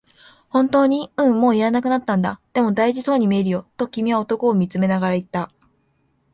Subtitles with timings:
[0.49, 5.51] 「本当に？」、「うん、もう要らなくなったんだ」、「でも、大事そうに見えるよ」と君は男を見つめながら言った。